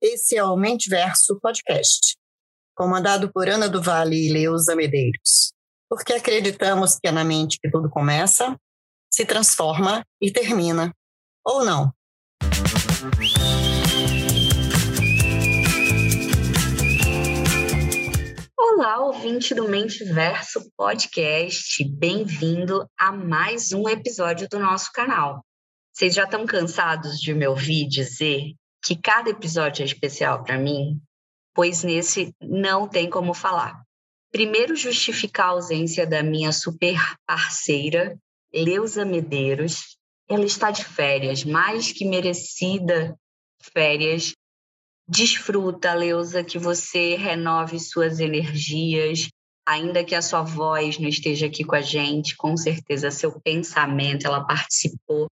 [0.00, 2.16] Esse é o Mentiverso Podcast,
[2.76, 5.52] comandado por Ana do Vale e Leusa Medeiros,
[5.88, 8.56] porque acreditamos que é na mente que tudo começa,
[9.12, 10.94] se transforma e termina.
[11.44, 11.92] Ou não?
[18.80, 25.44] Olá, ouvinte do Mentiverso Podcast, bem-vindo a mais um episódio do nosso canal.
[25.92, 30.98] Vocês já estão cansados de me ouvir dizer que cada episódio é especial para mim?
[31.54, 33.84] Pois nesse não tem como falar.
[34.32, 38.18] Primeiro, justificar a ausência da minha super parceira,
[38.50, 39.98] Leusa Medeiros.
[40.26, 43.14] Ela está de férias, mais que merecida
[43.74, 44.32] férias.
[45.12, 49.28] Desfruta, Leusa, que você renove suas energias,
[49.66, 54.24] ainda que a sua voz não esteja aqui com a gente, com certeza seu pensamento,
[54.24, 55.26] ela participou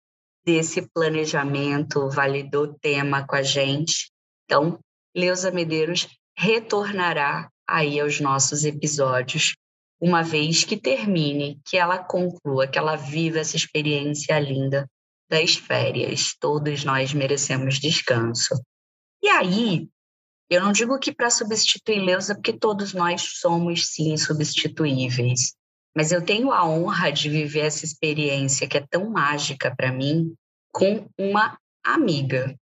[0.47, 4.11] desse planejamento, validou o tema com a gente.
[4.47, 4.79] Então,
[5.15, 9.57] Leusa Medeiros retornará aí aos nossos episódios,
[10.01, 14.89] uma vez que termine, que ela conclua, que ela viva essa experiência linda
[15.29, 16.35] das férias.
[16.41, 18.55] Todos nós merecemos descanso.
[19.27, 19.89] E aí,
[20.49, 25.57] eu não digo que para substituir Leusa, porque todos nós somos sim substituíveis.
[25.97, 30.33] Mas eu tenho a honra de viver essa experiência que é tão mágica para mim
[30.73, 32.57] com uma amiga.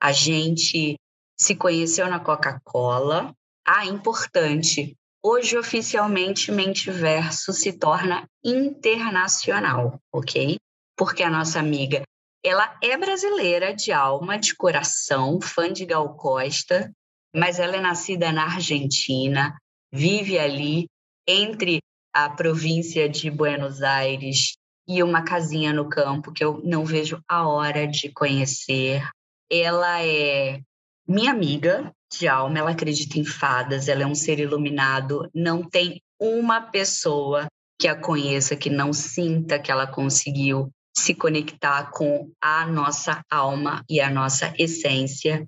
[0.00, 0.94] A gente
[1.36, 3.34] se conheceu na Coca-Cola.
[3.66, 4.96] Ah, importante.
[5.20, 10.56] Hoje, oficialmente, Mentiverso se torna internacional, ok?
[10.96, 12.04] Porque a nossa amiga,
[12.46, 16.92] ela é brasileira de alma, de coração, fã de Gal Costa,
[17.34, 19.58] mas ela é nascida na Argentina,
[19.92, 20.86] vive ali
[21.26, 21.80] entre
[22.14, 27.48] a província de Buenos Aires e uma casinha no campo que eu não vejo a
[27.48, 29.02] hora de conhecer.
[29.50, 30.60] Ela é
[31.06, 36.00] minha amiga de alma, ela acredita em fadas, ela é um ser iluminado, não tem
[36.16, 42.66] uma pessoa que a conheça que não sinta que ela conseguiu se conectar com a
[42.66, 45.46] nossa alma e a nossa essência.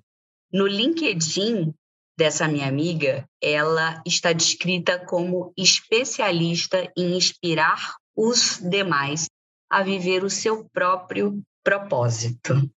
[0.53, 1.73] No LinkedIn
[2.17, 9.27] dessa minha amiga, ela está descrita como especialista em inspirar os demais
[9.69, 12.69] a viver o seu próprio propósito.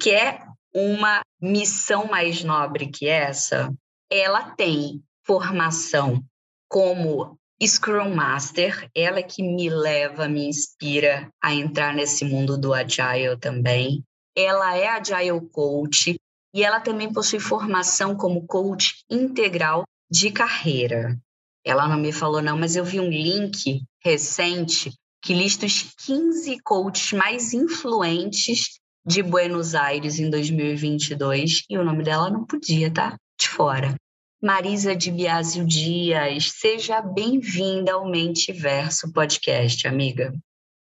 [0.00, 3.72] Que é uma missão mais nobre que essa?
[4.10, 6.22] Ela tem formação
[6.68, 13.36] como Scrum Master, ela que me leva, me inspira a entrar nesse mundo do Agile
[13.38, 14.02] também.
[14.34, 16.16] Ela é Agile Coach
[16.54, 21.18] e ela também possui formação como coach integral de carreira.
[21.64, 24.92] Ela não me falou, não, mas eu vi um link recente
[25.22, 32.02] que lista os 15 coaches mais influentes de Buenos Aires em 2022 e o nome
[32.02, 33.94] dela não podia estar tá de fora.
[34.42, 40.32] Marisa de Biasio Dias, seja bem-vinda ao Mente Verso Podcast, amiga.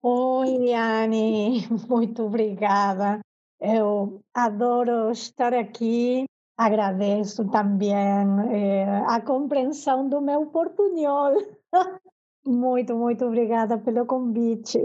[0.01, 3.19] Oi, Liane, muito obrigada.
[3.61, 6.27] Eu adoro estar aqui.
[6.57, 7.93] Agradeço também
[8.53, 11.35] eh, a compreensão do meu portunhol.
[12.43, 14.79] Muito, muito obrigada pelo convite.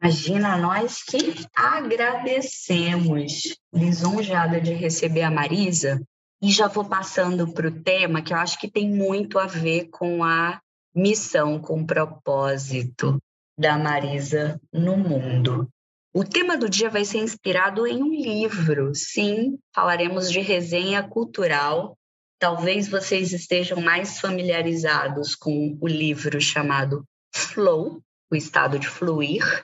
[0.00, 1.18] Imagina, nós que
[1.54, 3.58] agradecemos.
[3.74, 6.00] Lisonjada de receber a Marisa.
[6.42, 9.88] E já vou passando para o tema que eu acho que tem muito a ver
[9.90, 10.60] com a
[10.92, 13.22] missão, com o propósito
[13.56, 15.68] da Marisa no mundo.
[16.12, 18.92] O tema do dia vai ser inspirado em um livro.
[18.92, 21.96] Sim, falaremos de resenha cultural.
[22.40, 29.62] Talvez vocês estejam mais familiarizados com o livro chamado Flow, o estado de fluir.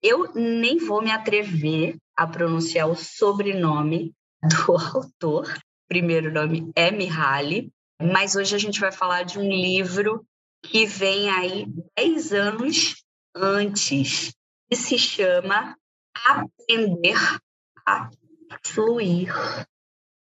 [0.00, 4.12] Eu nem vou me atrever a pronunciar o sobrenome
[4.42, 5.52] do autor.
[5.90, 7.68] Primeiro nome é Mihaly,
[8.00, 10.24] mas hoje a gente vai falar de um livro
[10.62, 14.32] que vem aí 10 anos antes,
[14.70, 15.76] e se chama
[16.14, 17.18] aprender
[17.84, 18.08] a
[18.64, 19.34] fluir.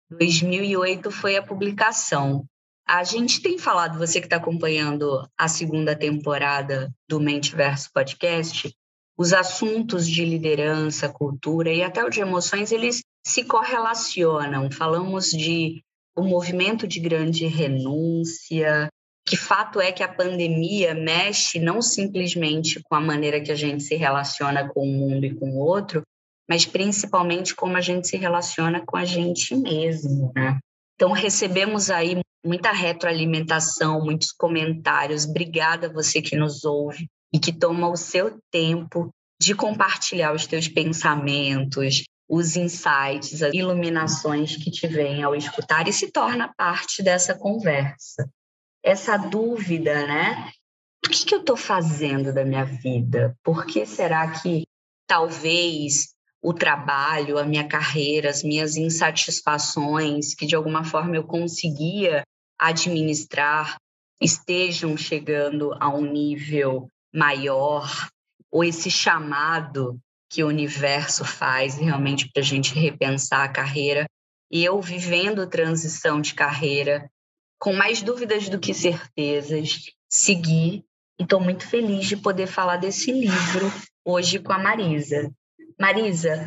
[0.10, 2.48] 2008 foi a publicação.
[2.88, 8.75] A gente tem falado, você que está acompanhando a segunda temporada do Mente Verso Podcast,
[9.15, 14.71] os assuntos de liderança, cultura e até o de emoções, eles se correlacionam.
[14.71, 15.83] Falamos de
[16.15, 18.89] o movimento de grande renúncia,
[19.25, 23.83] que fato é que a pandemia mexe não simplesmente com a maneira que a gente
[23.83, 26.01] se relaciona com o mundo e com o outro,
[26.49, 30.57] mas principalmente como a gente se relaciona com a gente mesmo, né?
[30.95, 35.25] Então recebemos aí muita retroalimentação, muitos comentários.
[35.25, 39.09] Obrigada você que nos ouve e que toma o seu tempo
[39.39, 45.93] de compartilhar os teus pensamentos, os insights, as iluminações que te vêm ao escutar e
[45.93, 48.29] se torna parte dessa conversa.
[48.83, 50.51] Essa dúvida, né?
[51.03, 53.35] O que, que eu estou fazendo da minha vida?
[53.43, 54.63] Por que será que
[55.07, 62.21] talvez o trabalho, a minha carreira, as minhas insatisfações, que de alguma forma eu conseguia
[62.59, 63.75] administrar,
[64.21, 68.07] estejam chegando a um nível maior,
[68.51, 69.99] ou esse chamado
[70.29, 74.05] que o universo faz realmente para a gente repensar a carreira.
[74.51, 77.09] E eu vivendo transição de carreira,
[77.59, 80.83] com mais dúvidas do que certezas, segui
[81.19, 83.71] e estou muito feliz de poder falar desse livro
[84.05, 85.31] hoje com a Marisa.
[85.79, 86.45] Marisa,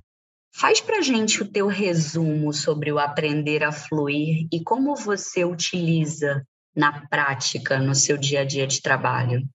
[0.54, 6.44] faz para gente o teu resumo sobre o aprender a fluir e como você utiliza
[6.74, 9.46] na prática, no seu dia a dia de trabalho.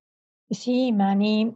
[0.52, 1.56] Sim, Mani.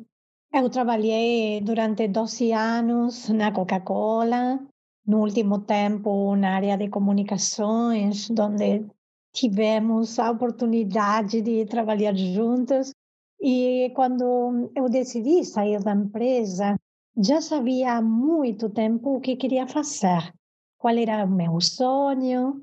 [0.54, 4.60] Eu trabalhei durante 12 anos na Coca-Cola,
[5.08, 8.86] no último tempo na área de comunicações, onde
[9.34, 12.92] tivemos a oportunidade de trabalhar juntos.
[13.40, 16.76] E quando eu decidi sair da empresa,
[17.18, 20.34] já sabia há muito tempo o que queria fazer,
[20.78, 22.62] qual era o meu sonho,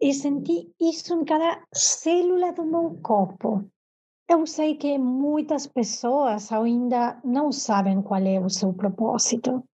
[0.00, 3.64] e senti isso em cada célula do meu corpo.
[4.28, 9.64] Eu sei que muitas pessoas ainda não sabem qual é o seu propósito,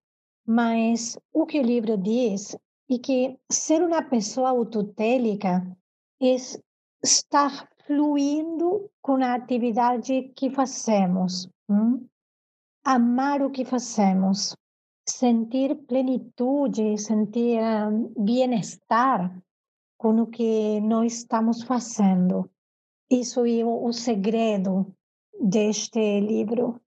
[0.46, 2.56] mas o que o livro diz
[2.90, 5.66] é que ser uma pessoa autotélica
[6.22, 6.36] é
[7.02, 11.48] estar fluindo com a atividade que fazemos.
[11.68, 12.06] Hum?
[12.84, 14.54] amar o que fazemos,
[15.08, 17.60] sentir plenitude, sentir
[18.18, 19.42] bem-estar
[19.96, 22.50] com o que nós estamos fazendo.
[23.10, 24.92] Isso é o segredo
[25.40, 26.80] deste livro.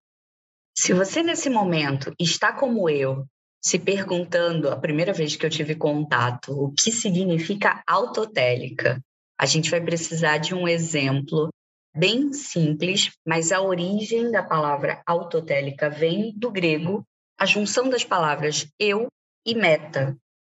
[0.75, 3.25] Se você nesse momento está como eu,
[3.63, 9.01] se perguntando a primeira vez que eu tive contato o que significa autotélica,
[9.39, 11.49] a gente vai precisar de um exemplo
[11.95, 17.03] bem simples, mas a origem da palavra autotélica vem do grego,
[17.39, 19.07] a junção das palavras eu
[19.45, 20.15] e meta.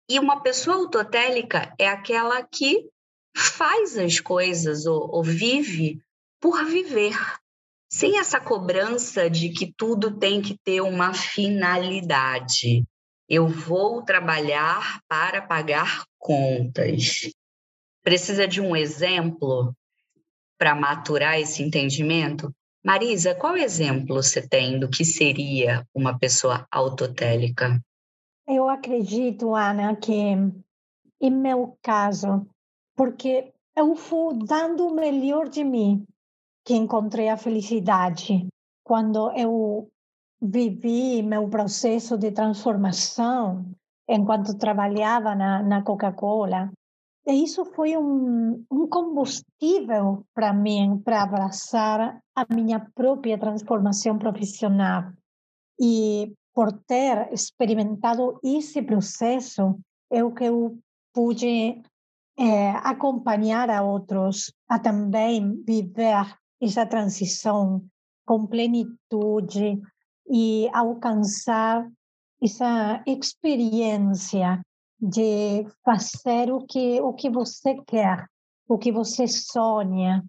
[0.10, 2.90] E uma pessoa autotélica é aquela que
[3.38, 6.02] faz as coisas ou, ou vive
[6.40, 7.16] por viver,
[7.90, 12.84] sem essa cobrança de que tudo tem que ter uma finalidade.
[13.30, 17.30] Eu vou trabalhar para pagar contas.
[18.04, 19.74] Precisa de um exemplo?
[20.58, 22.54] para maturar esse entendimento?
[22.84, 27.80] Marisa, qual exemplo você tem do que seria uma pessoa autotélica?
[28.48, 32.48] Eu acredito, Ana, que em meu caso,
[32.98, 36.04] porque eu fui dando o melhor de mim
[36.66, 38.48] que encontrei a felicidade.
[38.84, 39.88] Quando eu
[40.42, 43.66] vivi meu processo de transformação
[44.10, 46.72] enquanto trabalhava na, na Coca-Cola,
[47.28, 55.12] e isso foi um, um combustível para mim, para abraçar a minha própria transformação profissional.
[55.80, 59.78] E por ter experimentado esse processo,
[60.10, 60.80] eu que eu
[61.14, 61.82] pude
[62.38, 67.84] é, acompanhar a outros a também viver essa transição
[68.26, 69.82] com plenitude
[70.30, 71.90] e alcançar
[72.42, 74.62] essa experiência
[75.00, 78.28] de fazer o que o que você quer,
[78.68, 80.24] o que você sonha,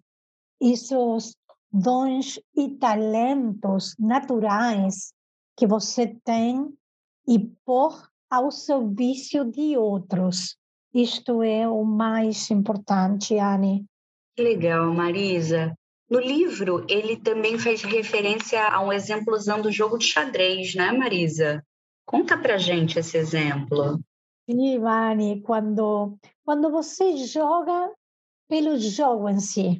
[0.61, 1.35] esses
[1.71, 5.13] dons e talentos naturais
[5.55, 6.67] que você tem
[7.27, 10.58] e pôr ao serviço de outros.
[10.93, 13.85] Isto é o mais importante, Anne.
[14.35, 15.75] Que legal, Marisa.
[16.09, 20.91] No livro, ele também faz referência a um exemplo usando o jogo de xadrez, né,
[20.91, 21.63] Marisa?
[22.03, 23.99] Conta pra gente esse exemplo.
[24.49, 27.91] Sim, Vani, quando, quando você joga
[28.47, 29.79] pelo jogo em si,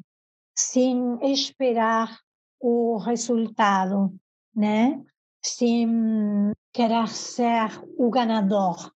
[0.55, 2.19] sem esperar
[2.59, 4.13] o resultado,
[4.55, 5.03] né?
[5.43, 8.91] Sem querer ser o ganador,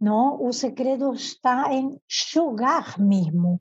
[0.00, 0.42] não?
[0.42, 3.60] O segredo está em jogar mesmo.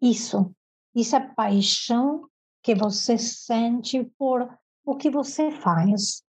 [0.00, 0.54] Isso,
[0.96, 2.28] essa paixão
[2.62, 4.48] que você sente por
[4.84, 6.22] o que você faz.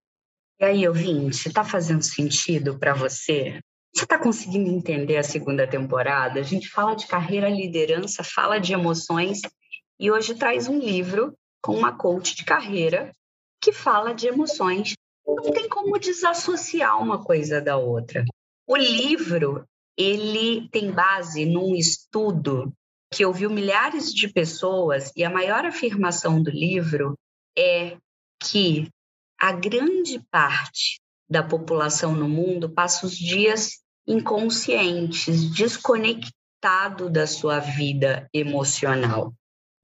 [0.59, 3.59] E aí, ouvinte, está fazendo sentido para você
[3.95, 6.39] você está conseguindo entender a segunda temporada?
[6.39, 9.41] A gente fala de carreira, liderança, fala de emoções
[9.99, 13.11] e hoje traz um livro com uma coach de carreira
[13.61, 14.95] que fala de emoções.
[15.25, 18.25] Não tem como desassociar uma coisa da outra.
[18.65, 19.67] O livro,
[19.97, 22.73] ele tem base num estudo
[23.13, 27.17] que ouviu milhares de pessoas e a maior afirmação do livro
[27.57, 27.97] é
[28.41, 28.89] que
[29.39, 38.27] a grande parte da população no mundo passa os dias inconscientes, desconectado da sua vida
[38.33, 39.33] emocional.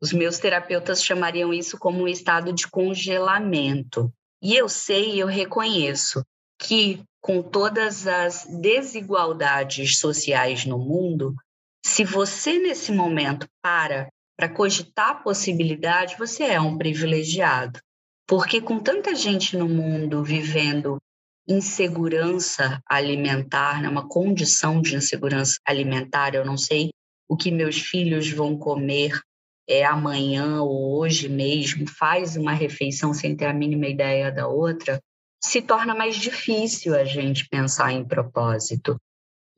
[0.01, 4.12] Os meus terapeutas chamariam isso como um estado de congelamento.
[4.41, 6.24] E eu sei, eu reconheço
[6.59, 11.35] que com todas as desigualdades sociais no mundo,
[11.85, 17.77] se você nesse momento para para cogitar a possibilidade, você é um privilegiado.
[18.25, 20.97] Porque com tanta gente no mundo vivendo
[21.45, 26.89] insegurança alimentar, né, uma condição de insegurança alimentar, eu não sei
[27.27, 29.19] o que meus filhos vão comer
[29.67, 35.01] é, amanhã ou hoje mesmo, faz uma refeição sem ter a mínima ideia da outra,
[35.41, 39.00] se torna mais difícil a gente pensar em propósito.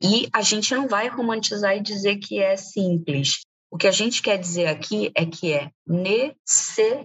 [0.02, 3.40] E a gente não vai romantizar e dizer que é simples.
[3.70, 7.00] O que a gente quer dizer aqui é que é necessário.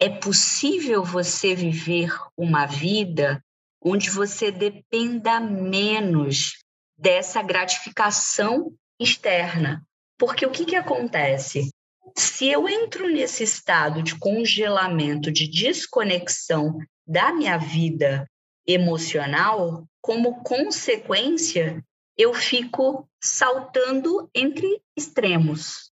[0.00, 3.42] É possível você viver uma vida
[3.80, 6.58] onde você dependa menos
[6.96, 9.82] dessa gratificação externa.
[10.18, 11.70] Porque o que, que acontece?
[12.16, 18.28] Se eu entro nesse estado de congelamento, de desconexão da minha vida
[18.66, 21.82] emocional, como consequência,
[22.16, 25.90] eu fico saltando entre extremos.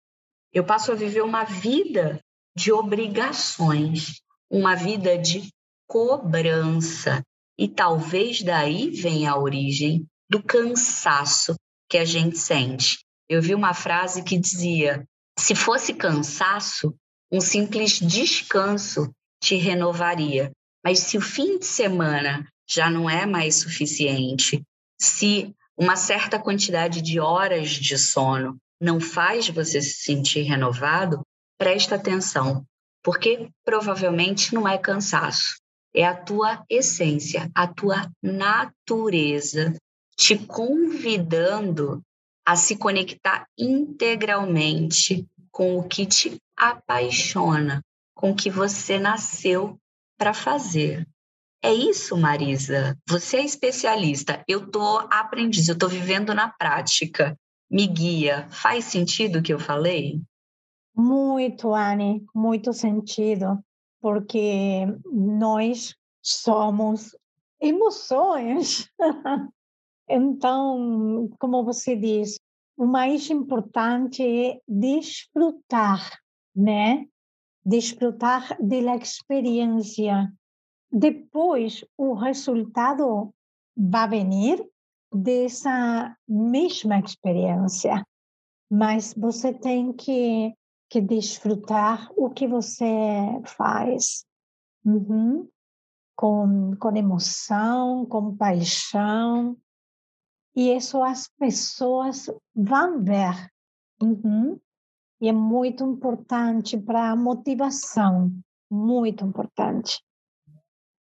[0.53, 2.21] Eu passo a viver uma vida
[2.57, 5.49] de obrigações, uma vida de
[5.87, 7.23] cobrança.
[7.59, 11.55] E talvez daí venha a origem do cansaço
[11.89, 12.99] que a gente sente.
[13.29, 15.05] Eu vi uma frase que dizia:
[15.39, 16.95] se fosse cansaço,
[17.31, 19.11] um simples descanso
[19.43, 20.51] te renovaria.
[20.85, 24.63] Mas se o fim de semana já não é mais suficiente,
[24.99, 31.21] se uma certa quantidade de horas de sono não faz você se sentir renovado,
[31.59, 32.65] presta atenção,
[33.03, 35.57] porque provavelmente não é cansaço,
[35.95, 39.75] é a tua essência, a tua natureza
[40.17, 42.03] te convidando
[42.47, 47.83] a se conectar integralmente com o que te apaixona,
[48.15, 49.79] com o que você nasceu
[50.21, 51.09] para fazer.
[51.63, 52.95] É isso, Marisa.
[53.09, 54.45] Você é especialista.
[54.47, 57.35] Eu estou aprendiz, eu estou vivendo na prática.
[57.71, 58.47] Me guia.
[58.51, 60.21] Faz sentido o que eu falei?
[60.95, 63.65] Muito, Anne, muito sentido,
[63.99, 67.17] porque nós somos
[67.59, 68.91] emoções.
[70.07, 72.37] então, como você diz,
[72.77, 76.19] o mais importante é desfrutar,
[76.55, 77.07] né?
[77.65, 80.33] Desfrutar da experiência.
[80.91, 83.33] Depois, o resultado
[83.77, 84.69] vai vir
[85.13, 88.05] dessa mesma experiência,
[88.71, 90.55] mas você tem que,
[90.89, 92.85] que desfrutar o que você
[93.47, 94.25] faz.
[94.85, 95.49] Uhum.
[96.17, 99.57] Com, com emoção, com paixão.
[100.55, 103.51] E isso as pessoas vão ver.
[104.03, 104.61] Uhum.
[105.21, 108.33] E é muito importante para a motivação,
[108.71, 110.03] muito importante.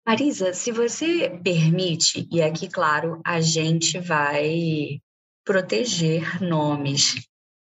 [0.06, 5.00] Marisa, se você permite, e aqui, claro, a gente vai
[5.46, 7.28] proteger nomes,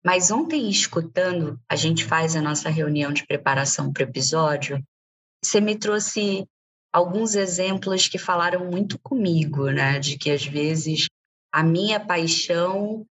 [0.04, 4.80] mas ontem, escutando, a gente faz a nossa reunião de preparação para o episódio,
[5.42, 6.46] você me trouxe
[6.92, 9.98] alguns exemplos que falaram muito comigo, né?
[9.98, 11.08] De que às vezes
[11.52, 13.04] a minha paixão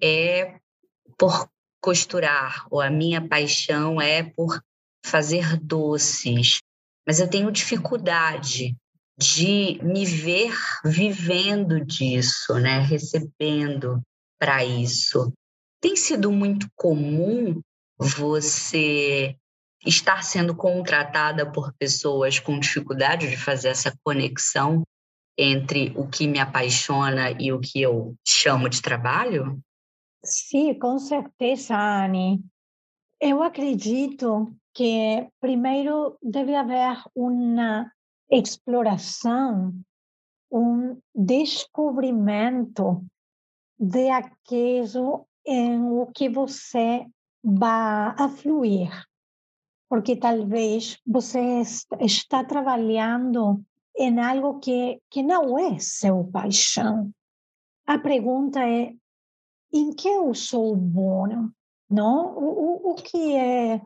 [0.00, 0.58] é
[1.18, 1.48] por
[1.88, 4.62] costurar, ou a minha paixão é por
[5.02, 6.58] fazer doces,
[7.06, 8.76] mas eu tenho dificuldade
[9.18, 10.54] de me ver
[10.84, 14.02] vivendo disso, né, recebendo
[14.38, 15.32] para isso.
[15.80, 17.58] Tem sido muito comum
[17.98, 19.34] você
[19.86, 24.82] estar sendo contratada por pessoas com dificuldade de fazer essa conexão
[25.38, 29.58] entre o que me apaixona e o que eu chamo de trabalho?
[30.24, 32.44] Sim, com certeza, Anne.
[33.20, 37.90] Eu acredito que primeiro deve haver uma
[38.30, 39.74] exploração,
[40.50, 43.04] um descobrimento
[43.78, 47.06] de aquilo em o que você
[47.42, 48.90] vai a fluir.
[49.88, 51.62] Porque talvez você
[52.00, 53.64] está trabalhando
[53.96, 57.10] em algo que, que não é seu paixão.
[57.86, 58.94] A pergunta é
[59.72, 61.50] em que eu sou bom,
[61.88, 62.36] não?
[62.36, 63.80] O, o, o que é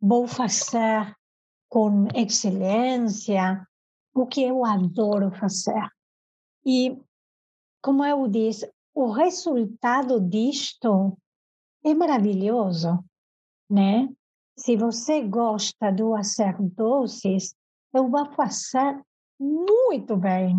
[0.00, 1.14] vou fazer
[1.68, 3.66] com excelência,
[4.14, 5.88] o que eu adoro fazer.
[6.64, 6.98] E,
[7.82, 11.16] como eu disse, o resultado disto
[11.84, 13.04] é maravilhoso,
[13.70, 14.08] né?
[14.56, 17.54] Se você gosta de fazer doces,
[17.94, 19.00] eu vou fazer
[19.38, 20.56] muito bem.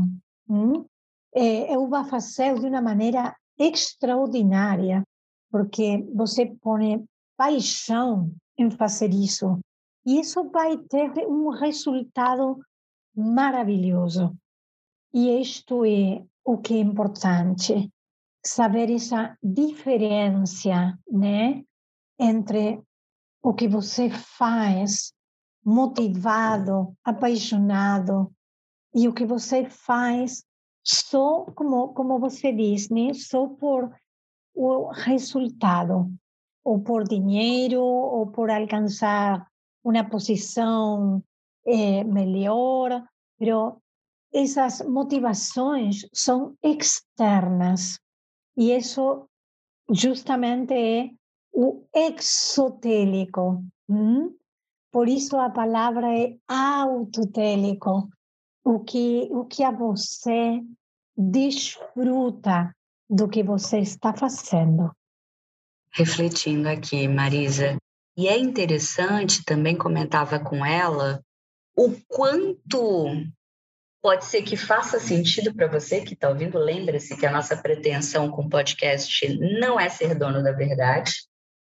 [0.48, 0.86] Hum?
[1.34, 5.04] É, eu vou fazer de uma maneira extraordinária,
[5.52, 7.06] porque você põe
[7.38, 9.60] paixão em fazer isso.
[10.06, 12.60] E isso vai ter um resultado
[13.16, 14.36] maravilhoso.
[15.14, 17.92] E isto é o que é importante,
[18.44, 21.64] saber essa diferença, né,
[22.18, 22.82] entre
[23.42, 25.14] o que você faz
[25.64, 28.32] motivado, apaixonado,
[28.94, 30.44] e o que você faz
[30.90, 33.14] só, como, como você diz, né?
[33.14, 33.94] só por
[34.56, 36.12] o resultado,
[36.64, 39.48] ou por dinheiro, ou por alcançar
[39.84, 41.24] uma posição
[41.66, 43.04] eh, melhor,
[43.40, 43.74] mas
[44.34, 48.00] essas motivações são externas.
[48.58, 49.28] E isso
[49.92, 51.10] justamente é
[51.54, 53.64] o exotélico.
[54.92, 58.10] Por isso a palavra é autotélico,
[58.64, 60.62] o que, o que a você
[61.20, 62.74] desfruta
[63.10, 64.92] do que você está fazendo.
[65.92, 67.78] Refletindo aqui, Marisa,
[68.18, 71.22] e é interessante, também comentava com ela,
[71.76, 73.08] o quanto
[74.02, 76.58] pode ser que faça sentido para você que está ouvindo.
[76.58, 81.12] Lembre-se que a nossa pretensão com o podcast não é ser dono da verdade,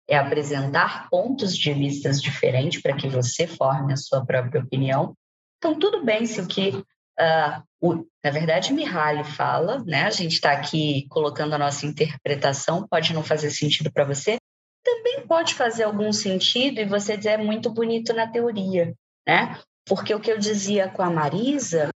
[0.09, 5.15] é apresentar pontos de vistas diferentes para que você forme a sua própria opinião.
[5.59, 6.85] Então, tudo bem se o que,
[7.21, 10.05] uh, o, na verdade, Mihaly fala, né?
[10.05, 14.39] A gente está aqui colocando a nossa interpretação, pode não fazer sentido para você,
[14.85, 18.95] também pode fazer algum sentido e você dizer é muito bonito na teoria,
[19.27, 19.59] né?
[19.85, 21.91] Porque o que eu dizia com a Marisa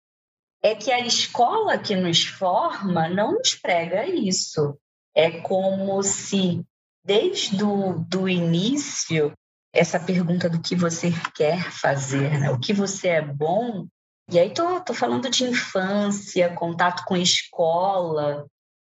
[0.62, 4.76] é que a escola que nos forma não nos prega isso.
[5.14, 6.64] É como se
[7.04, 9.32] desde o do início,
[9.72, 12.50] essa pergunta do que você quer fazer, né?
[12.50, 13.86] o que você é bom.
[14.32, 18.46] E aí tô, tô falando de infância, contato com escola.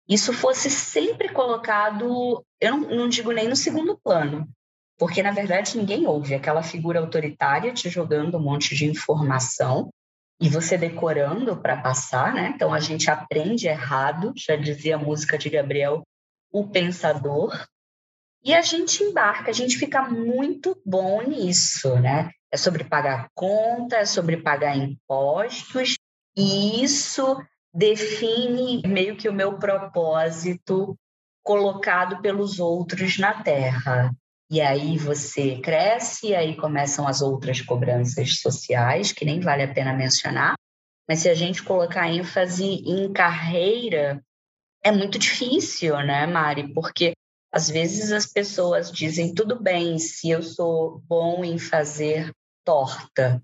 [0.07, 4.47] Isso fosse sempre colocado, eu não, não digo nem no segundo plano,
[4.99, 9.89] porque na verdade ninguém ouve aquela figura autoritária te jogando um monte de informação
[10.41, 12.53] e você decorando para passar, né?
[12.55, 16.03] Então a gente aprende errado, já dizia a música de Gabriel,
[16.53, 17.67] o pensador,
[18.43, 22.31] e a gente embarca, a gente fica muito bom nisso, né?
[22.53, 25.97] É sobre pagar conta, é sobre pagar impostos,
[26.37, 27.41] e isso
[27.73, 30.97] define meio que o meu propósito
[31.43, 34.15] colocado pelos outros na Terra.
[34.51, 39.73] E aí você cresce, e aí começam as outras cobranças sociais, que nem vale a
[39.73, 40.55] pena mencionar.
[41.09, 44.21] Mas se a gente colocar ênfase em carreira,
[44.85, 46.73] é muito difícil, né, Mari?
[46.73, 47.13] Porque
[47.53, 52.33] às vezes as pessoas dizem tudo bem se eu sou bom em fazer
[52.65, 53.43] torta,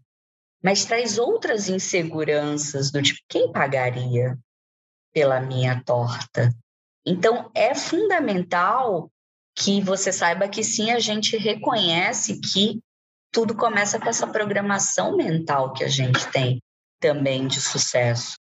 [0.62, 4.38] mas traz outras inseguranças do tipo quem pagaria
[5.12, 6.54] pela minha torta?
[7.04, 9.10] Então é fundamental
[9.54, 12.80] que você saiba que sim, a gente reconhece que
[13.32, 16.60] tudo começa com essa programação mental que a gente tem
[17.00, 18.34] também de sucesso.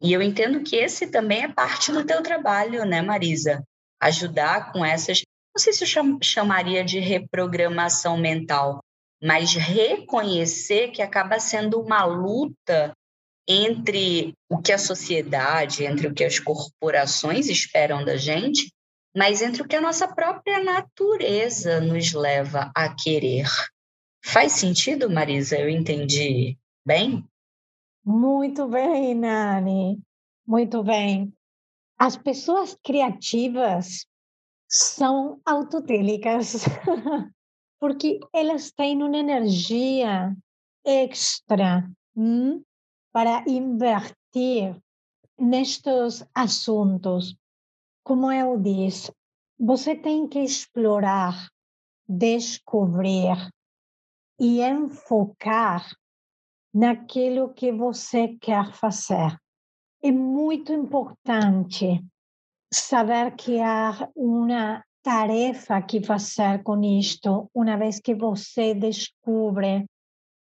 [0.00, 3.62] E eu entendo que esse também é parte do teu trabalho, né, Marisa?
[4.00, 5.22] ajudar com essas,
[5.54, 8.80] não sei se eu chamaria de reprogramação mental,
[9.22, 12.92] mas reconhecer que acaba sendo uma luta
[13.46, 18.70] entre o que a sociedade, entre o que as corporações esperam da gente,
[19.16, 23.48] mas entre o que a nossa própria natureza nos leva a querer.
[24.22, 25.58] Faz sentido, Marisa?
[25.58, 27.24] Eu entendi bem?
[28.04, 30.00] Muito bem, Nani.
[30.46, 31.32] Muito bem.
[31.98, 34.06] As pessoas criativas
[34.68, 36.64] são autotélicas,
[37.80, 40.36] porque elas têm uma energia
[40.84, 42.62] extra hum,
[43.12, 44.80] para invertir
[45.38, 47.36] nestes assuntos.
[48.02, 49.12] Como eu disse,
[49.58, 51.48] você tem que explorar,
[52.08, 53.36] descobrir
[54.40, 55.86] e enfocar
[56.72, 59.36] naquilo que você quer fazer
[60.02, 62.04] é muito importante
[62.72, 69.86] saber que há uma tarefa que fazer com isto, uma vez que você descobre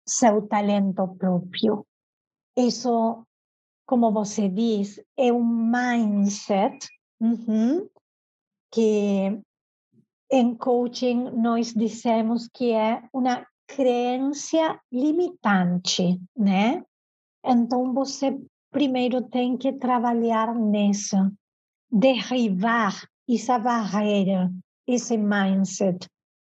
[0.04, 1.86] seu talento próprio.
[2.56, 3.24] Isso,
[3.86, 6.84] como você diz, é um mindset
[7.20, 7.88] uhum,
[8.72, 9.40] que
[10.32, 16.84] em coaching nós dizemos que é uma crença limitante, né?
[17.44, 18.36] Então você
[18.72, 21.32] primeiro tem que trabalhar nessa,
[21.88, 24.52] derribar essa barreira,
[24.86, 26.08] esse mindset,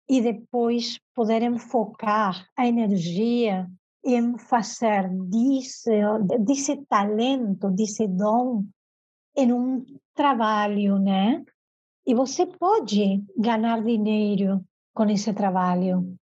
[0.08, 3.68] e depois poder enfocar a energia
[4.04, 5.90] em fazer desse,
[6.40, 8.64] desse talento, desse dom,
[9.36, 11.44] em um trabalho, né?
[12.06, 16.16] E você pode ganhar dinheiro com esse trabalho.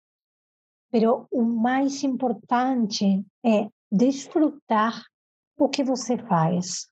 [0.92, 5.04] Mas o mais importante é desfrutar
[5.58, 6.88] o que você faz.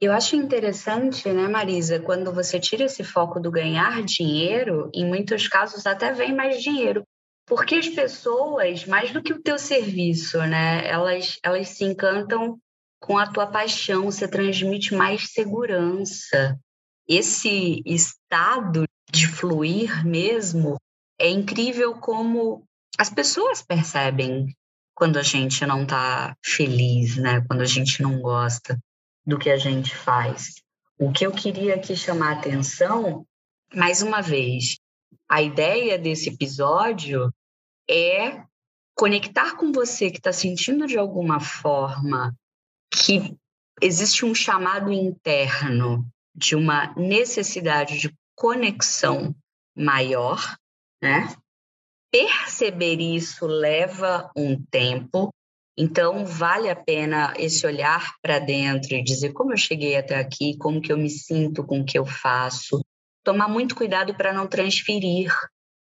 [0.00, 5.46] Eu acho interessante, né, Marisa, quando você tira esse foco do ganhar dinheiro, em muitos
[5.46, 7.04] casos até vem mais dinheiro,
[7.46, 12.58] porque as pessoas, mais do que o teu serviço, né, elas, elas se encantam
[12.98, 16.58] com a tua paixão, você transmite mais segurança.
[17.06, 20.76] Esse estado de fluir mesmo
[21.18, 22.64] é incrível como
[22.96, 24.46] as pessoas percebem
[24.94, 27.44] quando a gente não está feliz, né?
[27.46, 28.78] Quando a gente não gosta
[29.26, 30.54] do que a gente faz.
[30.98, 33.26] O que eu queria aqui chamar a atenção,
[33.74, 34.78] mais uma vez,
[35.28, 37.32] a ideia desse episódio
[37.88, 38.44] é
[38.94, 42.34] conectar com você que está sentindo de alguma forma
[42.92, 43.34] que
[43.80, 49.34] existe um chamado interno de uma necessidade de conexão
[49.74, 50.56] maior,
[51.02, 51.34] né?
[52.10, 55.32] Perceber isso leva um tempo,
[55.76, 60.56] então vale a pena esse olhar para dentro e dizer como eu cheguei até aqui,
[60.58, 62.80] como que eu me sinto com o que eu faço.
[63.24, 65.32] Tomar muito cuidado para não transferir,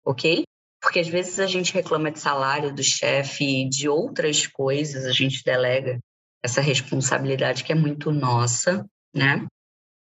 [0.04, 0.42] ok?
[0.80, 5.42] Porque às vezes a gente reclama de salário do chefe, de outras coisas, a gente
[5.44, 5.98] delega
[6.42, 9.46] essa responsabilidade que é muito nossa, né?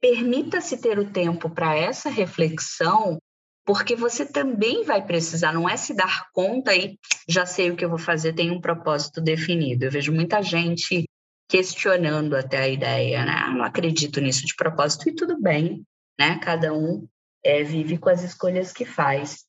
[0.02, 3.18] Permita-se ter o tempo para essa reflexão,
[3.66, 7.86] porque você também vai precisar, não é se dar conta e já sei o que
[7.86, 9.86] eu vou fazer, tem um propósito definido.
[9.86, 11.06] Eu vejo muita gente
[11.48, 13.34] questionando até a ideia, né?
[13.36, 15.84] Ah, não acredito nisso de propósito e tudo bem,
[16.18, 16.40] né?
[16.40, 17.08] Cada um
[17.44, 19.46] é, vive com as escolhas que faz.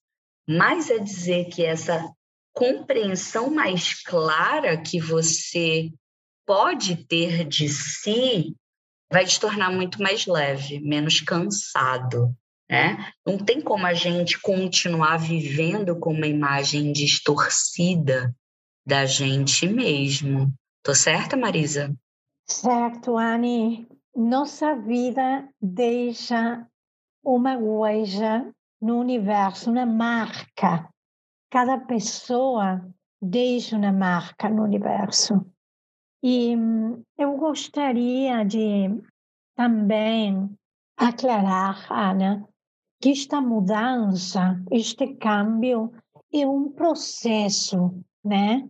[0.49, 2.11] Mas é dizer que essa
[2.53, 5.91] compreensão mais clara que você
[6.47, 8.57] pode ter de si
[9.13, 12.35] vai te tornar muito mais leve, menos cansado.
[12.71, 13.13] Né?
[13.27, 18.33] Não tem como a gente continuar vivendo com uma imagem distorcida
[18.87, 20.55] da gente mesmo.
[20.85, 21.93] Tô certa, Marisa?
[22.47, 23.89] Certo, Anne.
[24.15, 26.65] Nossa vida deixa
[27.25, 30.89] uma huella no universo, uma marca.
[31.51, 32.89] Cada pessoa
[33.21, 35.45] deixa uma marca no universo.
[36.23, 38.89] E hum, eu gostaria de
[39.57, 40.51] também
[40.97, 42.47] aclarar, Ana,
[43.01, 45.91] que esta mudança, este câmbio
[46.33, 48.69] é um processo, né?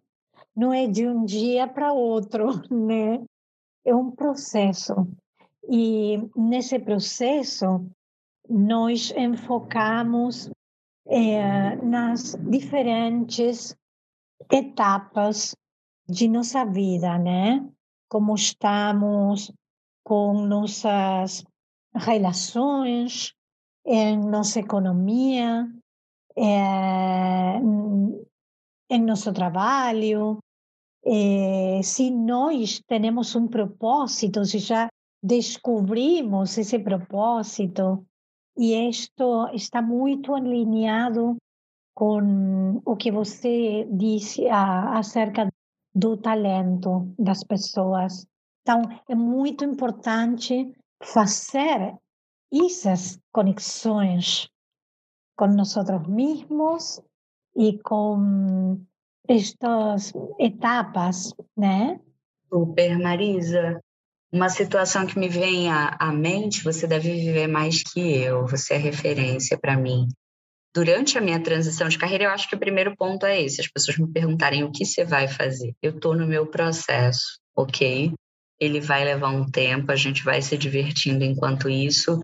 [0.55, 3.25] Não é de um dia para outro, né?
[3.85, 4.95] É um processo.
[5.69, 7.85] E nesse processo,
[8.49, 10.49] nós enfocamos
[11.07, 13.77] é, nas diferentes
[14.51, 15.57] etapas
[16.09, 17.69] de nossa vida, né?
[18.09, 19.53] Como estamos
[20.05, 21.45] com nossas
[21.95, 23.35] relações,
[23.85, 25.69] em nossa economia,
[28.91, 30.39] em nosso trabalho,
[31.05, 34.89] é, se nós temos um propósito, se já
[35.23, 38.05] descobrimos esse propósito,
[38.57, 41.37] e isto está muito alinhado
[41.95, 45.49] com o que você disse acerca
[45.95, 48.27] do talento das pessoas.
[48.63, 51.97] Então, é muito importante fazer
[52.53, 54.49] essas conexões
[55.37, 55.75] com nós
[56.09, 57.01] mesmos
[57.57, 58.81] e com
[59.29, 62.01] estas etapas, né?
[62.53, 63.81] Super, Marisa.
[64.33, 68.75] Uma situação que me vem à, à mente, você deve viver mais que eu, você
[68.75, 70.09] é referência para mim
[70.75, 73.69] durante a minha transição de carreira, eu acho que o primeiro ponto é esse: as
[73.69, 75.75] pessoas me perguntarem o que você vai fazer.
[75.83, 78.13] Eu estou no meu processo, ok?
[78.59, 82.21] Ele vai levar um tempo, a gente vai se divertindo enquanto isso,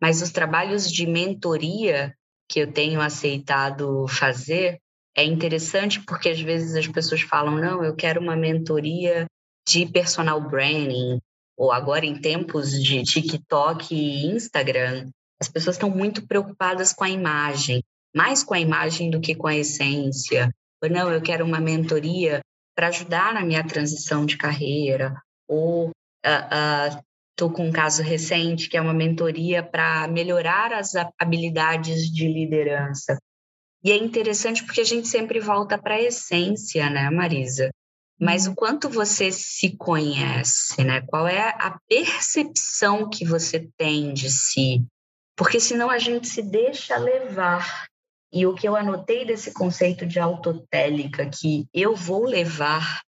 [0.00, 2.14] mas os trabalhos de mentoria
[2.48, 4.78] que eu tenho aceitado fazer
[5.16, 9.26] é interessante porque às vezes as pessoas falam: não, eu quero uma mentoria
[9.66, 11.18] de personal branding,
[11.56, 15.08] ou agora em tempos de TikTok e Instagram,
[15.40, 17.82] as pessoas estão muito preocupadas com a imagem,
[18.14, 20.54] mais com a imagem do que com a essência.
[20.82, 22.40] Ou não, eu quero uma mentoria
[22.74, 25.20] para ajudar na minha transição de carreira.
[25.48, 25.90] Ou
[26.24, 27.05] estou uh,
[27.42, 33.16] uh, com um caso recente que é uma mentoria para melhorar as habilidades de liderança.
[33.84, 37.70] E é interessante porque a gente sempre volta para a essência, né, Marisa?
[38.18, 41.02] Mas o quanto você se conhece, né?
[41.02, 44.84] Qual é a percepção que você tem de si?
[45.36, 47.86] porque senão a gente se deixa levar.
[48.32, 53.02] E o que eu anotei desse conceito de autotélica, que eu vou levar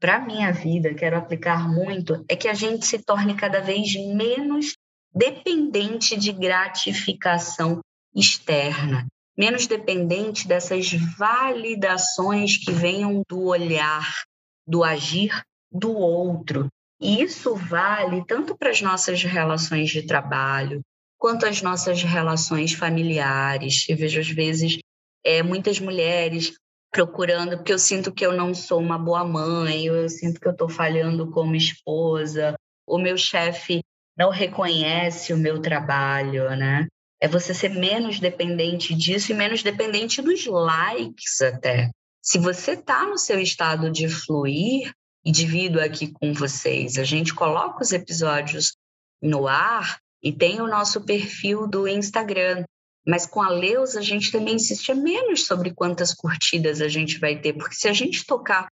[0.00, 3.94] para a minha vida, quero aplicar muito, é que a gente se torne cada vez
[3.94, 4.74] menos
[5.14, 7.80] dependente de gratificação
[8.16, 14.22] externa, menos dependente dessas validações que venham do olhar,
[14.66, 16.68] do agir do outro.
[17.00, 20.80] E isso vale tanto para as nossas relações de trabalho,
[21.18, 23.86] quanto as nossas relações familiares.
[23.88, 24.78] Eu vejo, às vezes,
[25.24, 26.54] é, muitas mulheres
[26.90, 30.52] procurando, porque eu sinto que eu não sou uma boa mãe, eu sinto que eu
[30.52, 32.54] estou falhando como esposa,
[32.86, 33.80] o meu chefe
[34.16, 36.86] não reconhece o meu trabalho, né?
[37.20, 41.90] É você ser menos dependente disso e menos dependente dos likes até.
[42.22, 44.92] Se você está no seu estado de fluir,
[45.24, 48.76] e divido aqui com vocês, a gente coloca os episódios
[49.22, 52.64] no ar e tem o nosso perfil do Instagram.
[53.06, 57.38] Mas com a Leus, a gente também insiste menos sobre quantas curtidas a gente vai
[57.40, 58.68] ter, porque se a gente tocar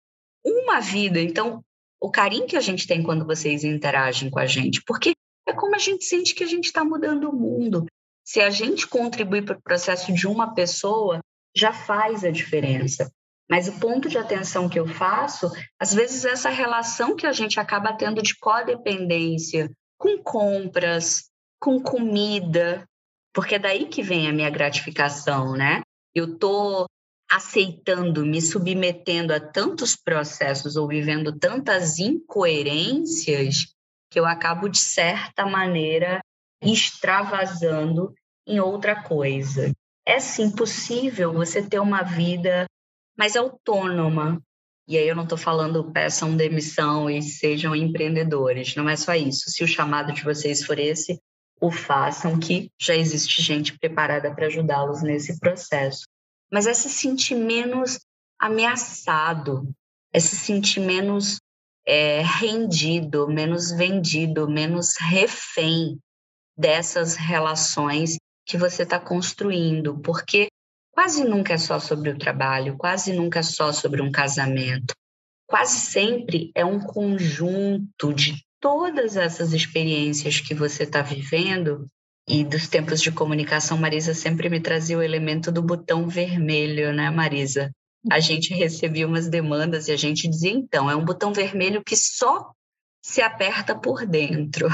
[0.44, 1.62] uma vida, então
[2.00, 5.14] o carinho que a gente tem quando vocês interagem com a gente, porque
[5.46, 7.86] é como a gente sente que a gente está mudando o mundo.
[8.24, 11.20] Se a gente contribuir para o processo de uma pessoa,
[11.54, 13.10] já faz a diferença.
[13.50, 17.60] Mas o ponto de atenção que eu faço, às vezes essa relação que a gente
[17.60, 21.28] acaba tendo de codependência com compras,
[21.60, 22.84] com comida,
[23.32, 25.82] porque é daí que vem a minha gratificação, né?
[26.14, 26.86] Eu tô
[27.30, 33.74] aceitando, me submetendo a tantos processos ou vivendo tantas incoerências
[34.10, 36.20] que eu acabo de certa maneira
[36.62, 38.12] extravasando
[38.46, 39.72] em outra coisa.
[40.06, 42.66] É sim possível você ter uma vida
[43.16, 44.42] mais autônoma,
[44.86, 49.48] e aí eu não estou falando peçam demissão e sejam empreendedores, não é só isso.
[49.48, 51.18] Se o chamado de vocês for esse,
[51.62, 56.02] o façam, que já existe gente preparada para ajudá-los nesse processo.
[56.50, 58.00] Mas é se sentir menos
[58.36, 59.72] ameaçado,
[60.12, 61.38] é se sentir menos
[61.86, 66.00] é, rendido, menos vendido, menos refém
[66.58, 70.48] dessas relações que você está construindo, porque
[70.90, 74.92] quase nunca é só sobre o trabalho, quase nunca é só sobre um casamento.
[75.46, 81.88] Quase sempre é um conjunto de todas essas experiências que você está vivendo
[82.28, 87.10] e dos tempos de comunicação, Marisa sempre me trazia o elemento do botão vermelho, né,
[87.10, 87.72] Marisa?
[88.08, 91.96] A gente recebia umas demandas e a gente dizia, então, é um botão vermelho que
[91.96, 92.52] só
[93.04, 94.68] se aperta por dentro.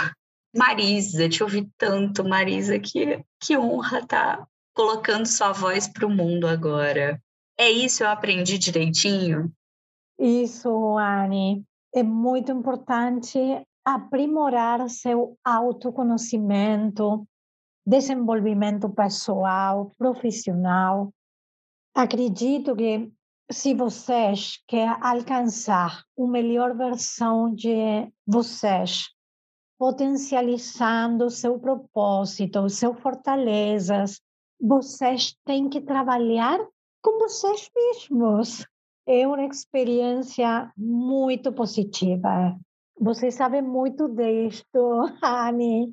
[0.54, 6.10] Marisa, te ouvi tanto, Marisa, que, que honra estar tá colocando sua voz para o
[6.10, 7.18] mundo agora.
[7.58, 9.50] É isso, eu aprendi direitinho?
[10.18, 11.64] Isso, Anne.
[11.94, 13.38] É muito importante
[13.94, 17.26] aprimorar seu autoconhecimento,
[17.86, 21.10] desenvolvimento pessoal, profissional.
[21.94, 23.10] Acredito que
[23.50, 29.08] se vocês querem alcançar uma melhor versão de vocês,
[29.78, 34.20] potencializando seu propósito, suas fortalezas,
[34.60, 36.58] vocês têm que trabalhar
[37.02, 38.66] com vocês mesmos.
[39.06, 42.54] É uma experiência muito positiva.
[43.00, 45.92] Você sabe muito disto, Anne.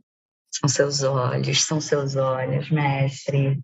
[0.52, 3.60] São seus olhos, são seus olhos, mestre.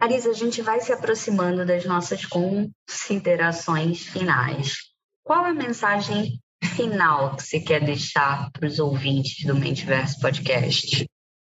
[0.00, 4.76] Arisa, a gente vai se aproximando das nossas considerações finais.
[5.22, 6.40] Qual a mensagem
[6.74, 11.04] final que você quer deixar para os ouvintes do Mentiverso Podcast?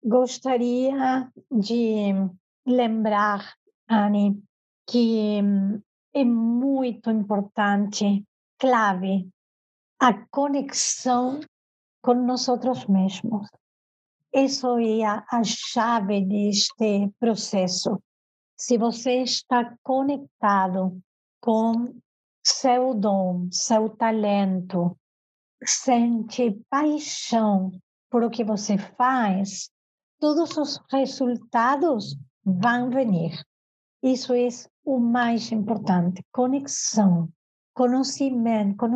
[0.05, 2.13] Gostaria de
[2.67, 3.55] lembrar,
[3.89, 4.43] Anne,
[4.89, 5.41] que
[6.13, 8.25] é muito importante,
[8.59, 9.29] clave,
[10.01, 11.41] a conexão
[12.03, 12.49] com nós
[12.89, 13.47] mesmos.
[14.33, 18.03] Isso é a, a chave deste processo.
[18.57, 20.99] Se você está conectado
[21.39, 21.95] com
[22.43, 24.97] seu dom, seu talento,
[25.63, 27.71] sente paixão
[28.09, 29.71] por o que você faz,
[30.19, 33.45] todos os resultados vão vir.
[34.03, 34.49] Isso é
[34.83, 37.29] o mais importante: conexão,
[37.75, 38.87] conhecimento,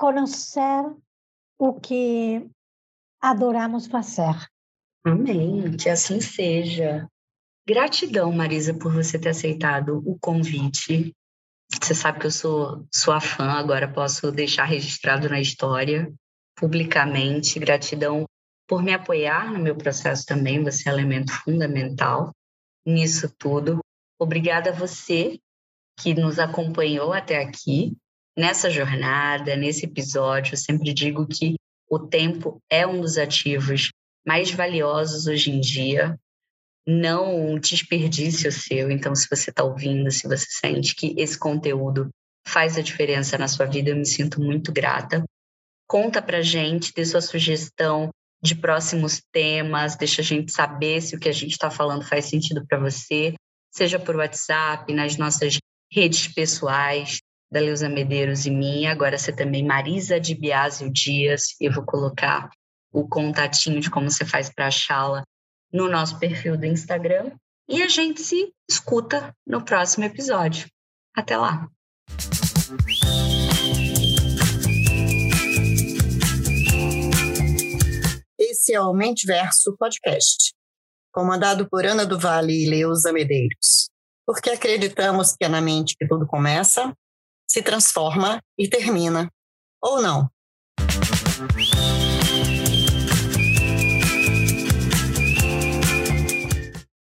[0.00, 0.96] conhecer
[1.58, 2.48] o que
[3.20, 4.34] adoramos fazer.
[5.04, 7.06] Amém, que assim seja.
[7.68, 11.14] Gratidão, Marisa, por você ter aceitado o convite.
[11.70, 16.10] Você sabe que eu sou sua fã, agora posso deixar registrado na história,
[16.56, 17.58] publicamente.
[17.58, 18.24] Gratidão
[18.66, 22.32] por me apoiar no meu processo também, você é elemento fundamental
[22.86, 23.80] nisso tudo.
[24.18, 25.38] Obrigada a você
[25.98, 27.94] que nos acompanhou até aqui
[28.36, 31.56] nessa jornada, nesse episódio, eu sempre digo que
[31.88, 33.90] o tempo é um dos ativos
[34.26, 36.18] mais valiosos hoje em dia.
[36.86, 38.90] Não desperdice o seu.
[38.90, 42.10] Então, se você está ouvindo, se você sente que esse conteúdo
[42.46, 43.90] faz a diferença na sua vida.
[43.90, 45.24] Eu me sinto muito grata.
[45.86, 48.10] Conta pra gente, dê sua sugestão
[48.42, 52.26] de próximos temas, deixa a gente saber se o que a gente está falando faz
[52.26, 53.34] sentido para você,
[53.70, 55.58] seja por WhatsApp, nas nossas
[55.92, 57.18] redes pessoais,
[57.50, 58.92] da Leusa Medeiros e minha.
[58.92, 61.56] Agora você também, Marisa de Biásio Dias.
[61.60, 62.48] Eu vou colocar
[62.92, 65.24] o contatinho de como você faz para achá-la
[65.72, 67.32] no nosso perfil do Instagram.
[67.68, 70.68] E a gente se escuta no próximo episódio.
[71.14, 71.68] Até lá!
[78.38, 80.52] Esse é o Mente Verso Podcast,
[81.12, 83.88] comandado por Ana do Vale e Leusa Medeiros,
[84.26, 86.92] porque acreditamos que é na mente que tudo começa,
[87.50, 89.28] se transforma e termina.
[89.82, 90.30] Ou não?